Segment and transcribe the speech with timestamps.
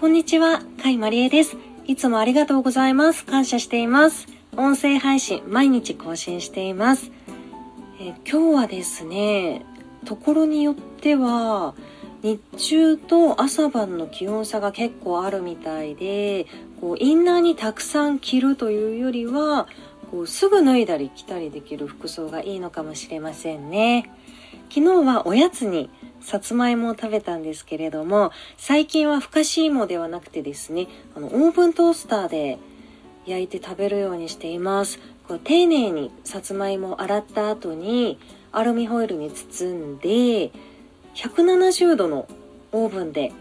[0.00, 1.56] こんにちは、甲斐まりえです。
[1.86, 3.24] いつもありがとうございます。
[3.24, 4.26] 感謝しています。
[4.56, 7.12] 音声配信、毎日更新しています。
[8.00, 9.64] え今日はですね、
[10.04, 11.76] ところによっては、
[12.22, 16.46] 日中と朝晩の気温差が結構あるみたいで、
[16.80, 19.68] こうインナーにたくさん着るというよりは、
[20.10, 24.10] こうすぐ脱いだり着たりできる服装がいいのかもしれませんね。
[24.68, 25.88] 昨日はおやつに
[26.20, 32.58] さつまいもを食べたんですけれども、最近はふかし芋ではなくてですね、あの、オーブントースターで
[33.26, 34.98] 焼いて食べるようにしています。
[35.28, 38.18] こう丁寧にさつまいもを洗った後に、
[38.52, 40.50] アルミホイルに包んで、
[41.14, 42.28] 170度の
[42.72, 43.32] オーブンで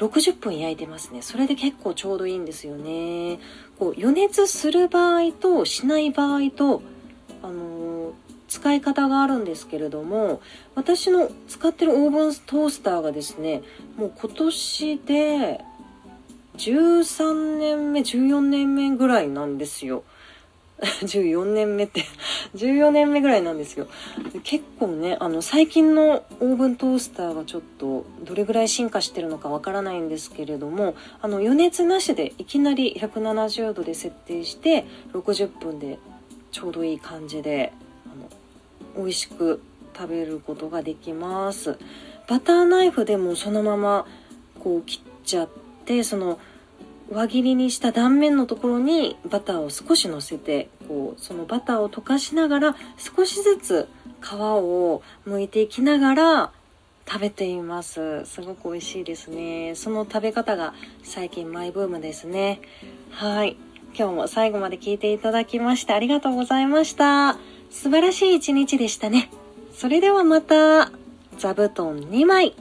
[0.00, 1.20] 60分焼いてますね。
[1.20, 3.38] それで結構ちょうどいいんですよね。
[3.78, 6.82] こう余熱する場合としない場合と、
[7.42, 8.12] あのー、
[8.48, 10.40] 使い方があるんですけれども、
[10.74, 13.62] 私の使ってるオーブントースターがですね、
[13.98, 15.60] もう今年で
[16.56, 20.02] 13年目、14年目ぐらいなんですよ。
[21.04, 22.04] 14年目って
[22.56, 23.86] 14年目ぐらいなんですよ。
[24.42, 35.98] 結構ね、あの、最近のオーブントースターがちょっとどれぐらい進化してるのかわからないんですけれども、あの、余熱なしでいきなり170度で設定して60分で
[36.50, 37.72] ちょうどいい感じで、
[38.06, 39.60] あの、美味しく
[39.96, 41.76] 食べることができます。
[42.26, 44.06] バターナイフでもそのまま
[44.62, 45.48] こう切っちゃっ
[45.84, 46.38] て、その、
[47.10, 53.88] 輪切りにした断面のところにバターを少し乗せてこうそのバターを溶かしながら少しずつ
[54.22, 56.52] 皮を剥いていきながら
[57.06, 58.24] 食べています。
[58.24, 59.74] すごく美味しいですね。
[59.74, 62.60] その食べ方が最近マイブームですね。
[63.10, 63.56] はい。
[63.98, 67.36] 今日も最後まで聞いていただきましてありがとうございました。
[67.70, 69.30] 素晴らしい一日でしたね。
[69.74, 70.92] それではまた。
[71.38, 72.54] 座布団2枚。